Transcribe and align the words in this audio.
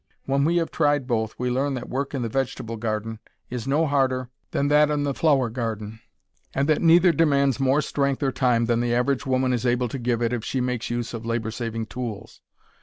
When 0.25 0.45
we 0.45 0.55
have 0.57 0.71
tried 0.71 1.05
both 1.05 1.35
we 1.37 1.51
learn 1.51 1.75
that 1.75 1.87
work 1.87 2.15
in 2.15 2.23
the 2.23 2.27
vegetable 2.27 2.75
garden 2.75 3.19
is 3.51 3.67
no 3.67 3.85
harder 3.85 4.29
than 4.49 4.67
that 4.69 4.89
in 4.89 5.03
the 5.03 5.13
flower 5.13 5.47
garden, 5.51 5.99
and 6.55 6.67
that 6.67 6.81
neither 6.81 7.11
demands 7.11 7.59
more 7.59 7.83
strength 7.83 8.23
or 8.23 8.31
time 8.31 8.65
than 8.65 8.79
the 8.79 8.95
average 8.95 9.27
woman 9.27 9.53
is 9.53 9.63
able 9.63 9.89
to 9.89 9.99
give 9.99 10.23
it 10.23 10.33
if 10.33 10.43
she 10.43 10.59
makes 10.59 10.89
use 10.89 11.13
of 11.13 11.23
labor 11.23 11.51
saving 11.51 11.85
tools. 11.85 12.41